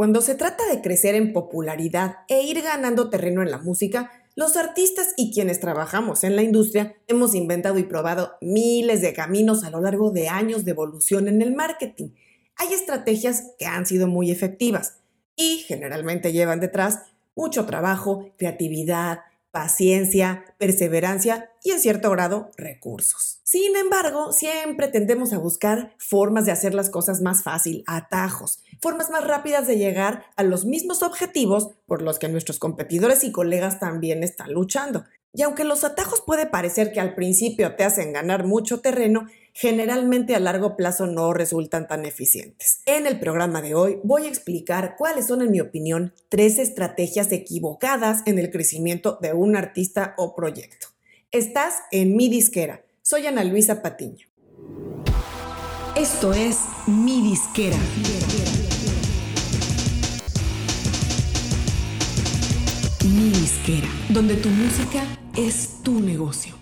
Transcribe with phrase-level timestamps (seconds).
[0.00, 4.56] Cuando se trata de crecer en popularidad e ir ganando terreno en la música, los
[4.56, 9.68] artistas y quienes trabajamos en la industria hemos inventado y probado miles de caminos a
[9.68, 12.12] lo largo de años de evolución en el marketing.
[12.56, 15.00] Hay estrategias que han sido muy efectivas
[15.36, 17.00] y generalmente llevan detrás
[17.36, 19.20] mucho trabajo, creatividad,
[19.50, 23.40] paciencia, perseverancia y en cierto grado recursos.
[23.42, 29.10] Sin embargo, siempre tendemos a buscar formas de hacer las cosas más fácil, atajos, formas
[29.10, 33.80] más rápidas de llegar a los mismos objetivos por los que nuestros competidores y colegas
[33.80, 35.04] también están luchando.
[35.32, 40.34] Y aunque los atajos puede parecer que al principio te hacen ganar mucho terreno, generalmente
[40.34, 42.80] a largo plazo no resultan tan eficientes.
[42.86, 47.32] En el programa de hoy voy a explicar cuáles son, en mi opinión, tres estrategias
[47.32, 50.88] equivocadas en el crecimiento de un artista o proyecto.
[51.30, 52.82] Estás en mi disquera.
[53.02, 54.26] Soy Ana Luisa Patiño.
[55.96, 57.76] Esto es mi disquera.
[63.04, 65.02] Mi disquera, donde tu música
[65.36, 66.59] es tu negocio.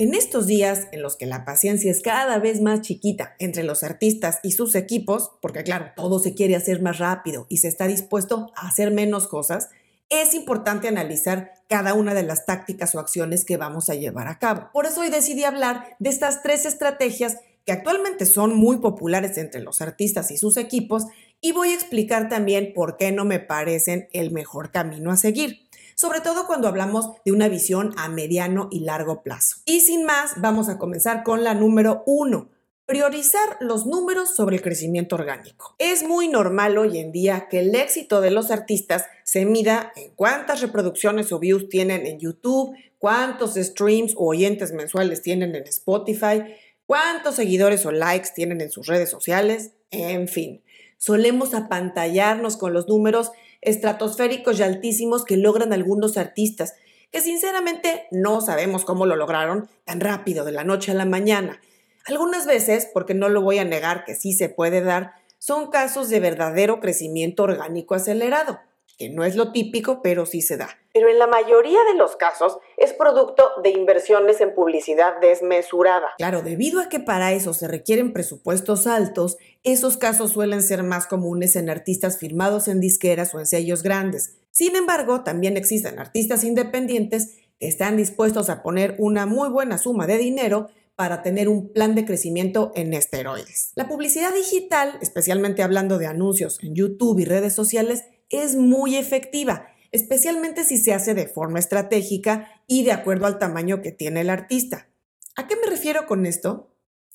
[0.00, 3.82] En estos días en los que la paciencia es cada vez más chiquita entre los
[3.82, 7.86] artistas y sus equipos, porque claro, todo se quiere hacer más rápido y se está
[7.86, 9.68] dispuesto a hacer menos cosas,
[10.08, 14.38] es importante analizar cada una de las tácticas o acciones que vamos a llevar a
[14.38, 14.70] cabo.
[14.72, 19.60] Por eso hoy decidí hablar de estas tres estrategias que actualmente son muy populares entre
[19.60, 21.08] los artistas y sus equipos
[21.42, 25.68] y voy a explicar también por qué no me parecen el mejor camino a seguir
[26.00, 29.58] sobre todo cuando hablamos de una visión a mediano y largo plazo.
[29.66, 32.48] Y sin más, vamos a comenzar con la número uno.
[32.86, 35.74] Priorizar los números sobre el crecimiento orgánico.
[35.76, 40.12] Es muy normal hoy en día que el éxito de los artistas se mida en
[40.14, 46.44] cuántas reproducciones o views tienen en YouTube, cuántos streams o oyentes mensuales tienen en Spotify,
[46.86, 50.62] cuántos seguidores o likes tienen en sus redes sociales, en fin.
[50.96, 56.74] Solemos apantallarnos con los números estratosféricos y altísimos que logran algunos artistas,
[57.10, 61.60] que sinceramente no sabemos cómo lo lograron tan rápido de la noche a la mañana.
[62.06, 66.08] Algunas veces, porque no lo voy a negar que sí se puede dar, son casos
[66.08, 68.60] de verdadero crecimiento orgánico acelerado
[69.00, 70.78] que no es lo típico, pero sí se da.
[70.92, 76.08] Pero en la mayoría de los casos es producto de inversiones en publicidad desmesurada.
[76.18, 81.06] Claro, debido a que para eso se requieren presupuestos altos, esos casos suelen ser más
[81.06, 84.36] comunes en artistas firmados en disqueras o en sellos grandes.
[84.50, 90.06] Sin embargo, también existen artistas independientes que están dispuestos a poner una muy buena suma
[90.06, 93.72] de dinero para tener un plan de crecimiento en esteroides.
[93.74, 99.68] La publicidad digital, especialmente hablando de anuncios en YouTube y redes sociales, es muy efectiva,
[99.92, 104.30] especialmente si se hace de forma estratégica y de acuerdo al tamaño que tiene el
[104.30, 104.88] artista.
[105.36, 106.70] ¿A qué me refiero con esto?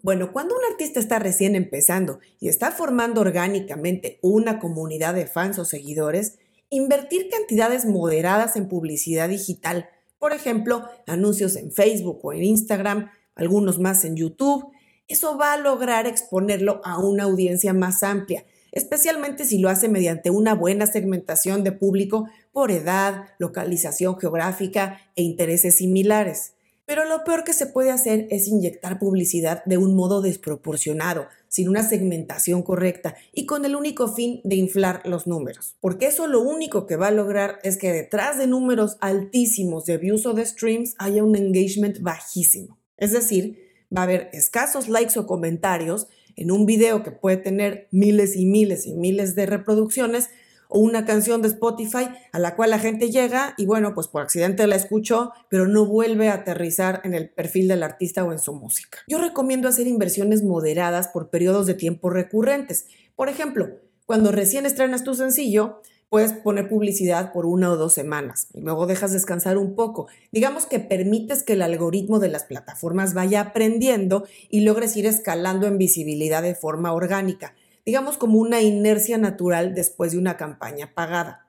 [0.00, 5.58] Bueno, cuando un artista está recién empezando y está formando orgánicamente una comunidad de fans
[5.58, 6.38] o seguidores,
[6.70, 13.78] invertir cantidades moderadas en publicidad digital, por ejemplo, anuncios en Facebook o en Instagram, algunos
[13.78, 14.70] más en YouTube,
[15.08, 20.30] eso va a lograr exponerlo a una audiencia más amplia especialmente si lo hace mediante
[20.30, 26.54] una buena segmentación de público por edad, localización geográfica e intereses similares.
[26.88, 31.68] Pero lo peor que se puede hacer es inyectar publicidad de un modo desproporcionado, sin
[31.68, 35.76] una segmentación correcta y con el único fin de inflar los números.
[35.80, 39.98] Porque eso lo único que va a lograr es que detrás de números altísimos de
[39.98, 42.78] views o de streams haya un engagement bajísimo.
[42.96, 47.88] Es decir, va a haber escasos likes o comentarios en un video que puede tener
[47.90, 50.30] miles y miles y miles de reproducciones
[50.68, 54.22] o una canción de Spotify a la cual la gente llega y bueno, pues por
[54.22, 58.38] accidente la escuchó, pero no vuelve a aterrizar en el perfil del artista o en
[58.38, 58.98] su música.
[59.08, 62.86] Yo recomiendo hacer inversiones moderadas por periodos de tiempo recurrentes.
[63.16, 63.70] Por ejemplo,
[64.06, 68.86] cuando recién estrenas tu sencillo, puedes poner publicidad por una o dos semanas y luego
[68.86, 70.08] dejas descansar un poco.
[70.32, 75.66] Digamos que permites que el algoritmo de las plataformas vaya aprendiendo y logres ir escalando
[75.66, 77.54] en visibilidad de forma orgánica,
[77.84, 81.46] digamos como una inercia natural después de una campaña pagada.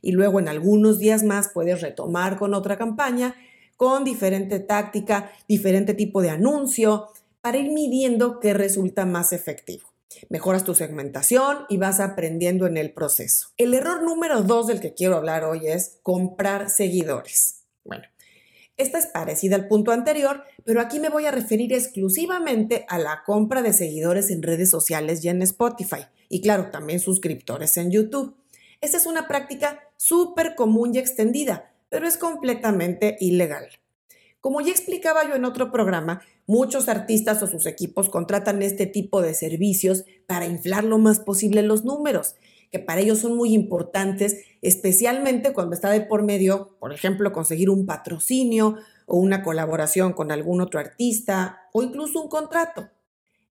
[0.00, 3.34] Y luego en algunos días más puedes retomar con otra campaña,
[3.76, 7.08] con diferente táctica, diferente tipo de anuncio,
[7.40, 9.88] para ir midiendo qué resulta más efectivo.
[10.28, 13.48] Mejoras tu segmentación y vas aprendiendo en el proceso.
[13.56, 17.64] El error número dos del que quiero hablar hoy es comprar seguidores.
[17.84, 18.04] Bueno,
[18.76, 23.22] esta es parecida al punto anterior, pero aquí me voy a referir exclusivamente a la
[23.26, 26.06] compra de seguidores en redes sociales y en Spotify.
[26.28, 28.36] Y claro, también suscriptores en YouTube.
[28.80, 33.68] Esta es una práctica súper común y extendida, pero es completamente ilegal.
[34.40, 39.20] Como ya explicaba yo en otro programa, muchos artistas o sus equipos contratan este tipo
[39.20, 42.36] de servicios para inflar lo más posible los números.
[42.70, 47.70] que para ellos son muy importantes, especialmente cuando está de por medio, por ejemplo, conseguir
[47.70, 48.76] un patrocinio
[49.06, 52.90] o una colaboración con algún otro artista o incluso un contrato.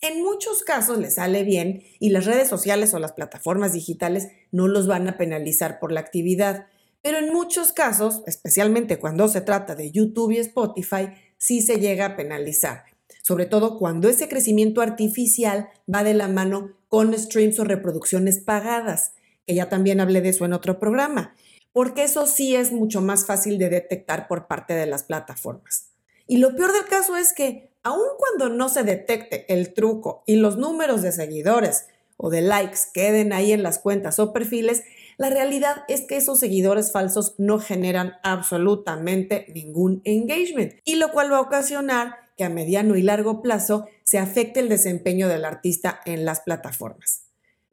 [0.00, 4.66] En muchos casos les sale bien y las redes sociales o las plataformas digitales no
[4.66, 6.66] los van a penalizar por la actividad,
[7.02, 12.06] pero en muchos casos, especialmente cuando se trata de YouTube y Spotify, sí se llega
[12.06, 12.84] a penalizar,
[13.22, 19.12] sobre todo cuando ese crecimiento artificial va de la mano con streams o reproducciones pagadas,
[19.46, 21.34] que ya también hablé de eso en otro programa,
[21.72, 25.88] porque eso sí es mucho más fácil de detectar por parte de las plataformas.
[26.28, 30.36] Y lo peor del caso es que, aun cuando no se detecte el truco y
[30.36, 34.82] los números de seguidores o de likes queden ahí en las cuentas o perfiles,
[35.18, 41.32] la realidad es que esos seguidores falsos no generan absolutamente ningún engagement, y lo cual
[41.32, 46.00] va a ocasionar que a mediano y largo plazo se afecte el desempeño del artista
[46.04, 47.24] en las plataformas.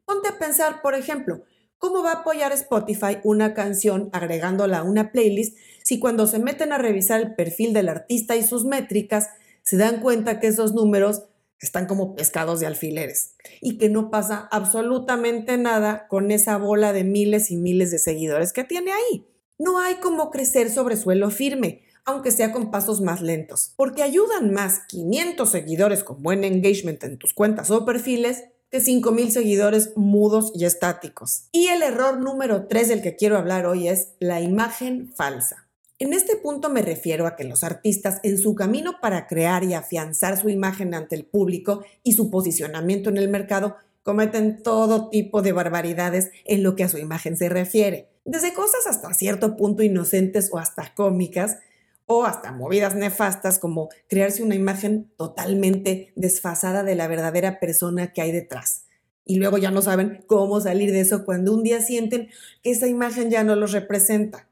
[0.04, 1.42] Ponte a pensar, por ejemplo,
[1.78, 6.72] ¿cómo va a apoyar Spotify una canción agregándola a una playlist si cuando se meten
[6.72, 9.30] a revisar el perfil del artista y sus métricas
[9.62, 11.24] se dan cuenta que esos números
[11.60, 17.04] están como pescados de alfileres y que no pasa absolutamente nada con esa bola de
[17.04, 19.26] miles y miles de seguidores que tiene ahí?
[19.58, 24.52] No hay como crecer sobre suelo firme aunque sea con pasos más lentos, porque ayudan
[24.52, 30.52] más 500 seguidores con buen engagement en tus cuentas o perfiles que 5.000 seguidores mudos
[30.54, 31.48] y estáticos.
[31.52, 35.69] Y el error número 3 del que quiero hablar hoy es la imagen falsa.
[36.02, 39.74] En este punto me refiero a que los artistas en su camino para crear y
[39.74, 45.42] afianzar su imagen ante el público y su posicionamiento en el mercado cometen todo tipo
[45.42, 49.82] de barbaridades en lo que a su imagen se refiere, desde cosas hasta cierto punto
[49.82, 51.58] inocentes o hasta cómicas,
[52.06, 58.22] o hasta movidas nefastas como crearse una imagen totalmente desfasada de la verdadera persona que
[58.22, 58.86] hay detrás.
[59.26, 62.30] Y luego ya no saben cómo salir de eso cuando un día sienten
[62.62, 64.49] que esa imagen ya no los representa.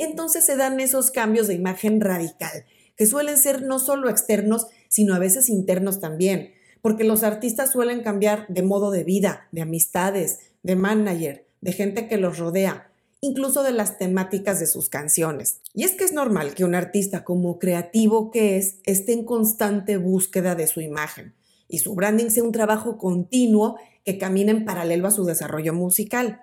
[0.00, 2.64] Entonces se dan esos cambios de imagen radical,
[2.96, 8.02] que suelen ser no solo externos, sino a veces internos también, porque los artistas suelen
[8.02, 13.62] cambiar de modo de vida, de amistades, de manager, de gente que los rodea, incluso
[13.62, 15.60] de las temáticas de sus canciones.
[15.74, 19.98] Y es que es normal que un artista como creativo que es esté en constante
[19.98, 21.34] búsqueda de su imagen
[21.68, 23.76] y su branding sea un trabajo continuo
[24.06, 26.40] que camina en paralelo a su desarrollo musical.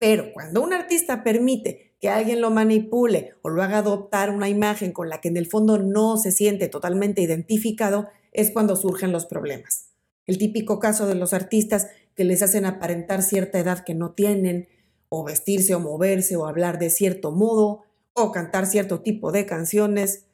[0.00, 4.92] Pero cuando un artista permite que alguien lo manipule o lo haga adoptar una imagen
[4.92, 9.26] con la que en el fondo no se siente totalmente identificado, es cuando surgen los
[9.26, 9.86] problemas.
[10.26, 14.68] El típico caso de los artistas que les hacen aparentar cierta edad que no tienen,
[15.08, 20.24] o vestirse o moverse o hablar de cierto modo o cantar cierto tipo de canciones.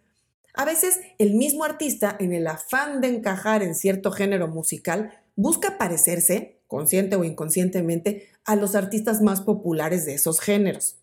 [0.54, 5.78] A veces el mismo artista, en el afán de encajar en cierto género musical, busca
[5.78, 10.96] parecerse, consciente o inconscientemente, a los artistas más populares de esos géneros.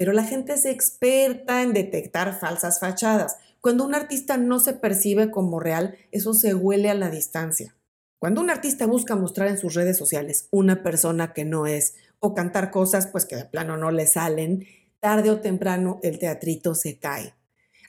[0.00, 3.36] Pero la gente es experta en detectar falsas fachadas.
[3.60, 7.76] Cuando un artista no se percibe como real, eso se huele a la distancia.
[8.18, 12.32] Cuando un artista busca mostrar en sus redes sociales una persona que no es, o
[12.32, 14.64] cantar cosas pues que de plano no le salen,
[15.00, 17.34] tarde o temprano el teatrito se cae.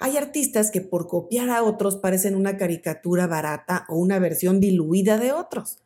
[0.02, 5.18] Hay artistas que por copiar a otros parecen una caricatura barata o una versión diluida
[5.18, 5.80] de otros.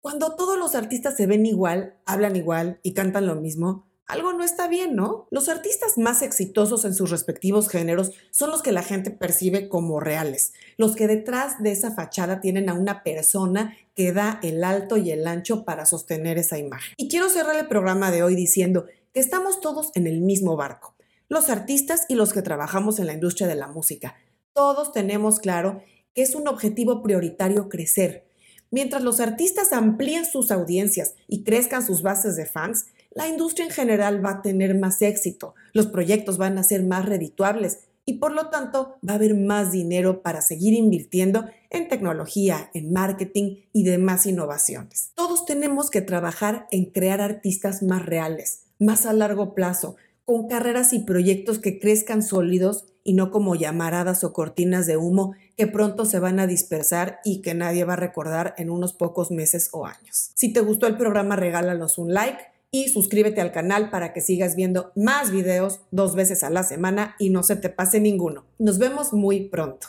[0.00, 4.44] Cuando todos los artistas se ven igual, hablan igual y cantan lo mismo, algo no
[4.44, 5.26] está bien, ¿no?
[5.30, 10.00] Los artistas más exitosos en sus respectivos géneros son los que la gente percibe como
[10.00, 14.98] reales, los que detrás de esa fachada tienen a una persona que da el alto
[14.98, 16.94] y el ancho para sostener esa imagen.
[16.98, 18.84] Y quiero cerrar el programa de hoy diciendo
[19.14, 20.94] que estamos todos en el mismo barco,
[21.30, 24.16] los artistas y los que trabajamos en la industria de la música.
[24.52, 25.82] Todos tenemos claro
[26.14, 28.26] que es un objetivo prioritario crecer.
[28.70, 33.72] Mientras los artistas amplíen sus audiencias y crezcan sus bases de fans, la industria en
[33.72, 38.32] general va a tener más éxito, los proyectos van a ser más redituables y por
[38.32, 43.84] lo tanto va a haber más dinero para seguir invirtiendo en tecnología, en marketing y
[43.84, 45.12] demás innovaciones.
[45.14, 50.92] Todos tenemos que trabajar en crear artistas más reales, más a largo plazo, con carreras
[50.92, 56.04] y proyectos que crezcan sólidos y no como llamaradas o cortinas de humo que pronto
[56.04, 59.86] se van a dispersar y que nadie va a recordar en unos pocos meses o
[59.86, 60.30] años.
[60.34, 64.56] Si te gustó el programa, regálanos un like y suscríbete al canal para que sigas
[64.56, 68.46] viendo más videos dos veces a la semana y no se te pase ninguno.
[68.58, 69.88] Nos vemos muy pronto.